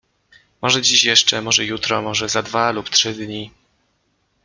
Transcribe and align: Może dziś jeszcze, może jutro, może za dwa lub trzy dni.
Może 0.61 0.81
dziś 0.81 1.03
jeszcze, 1.05 1.41
może 1.41 1.65
jutro, 1.65 2.01
może 2.01 2.29
za 2.29 2.43
dwa 2.43 2.71
lub 2.71 2.89
trzy 2.89 3.13
dni. 3.13 3.51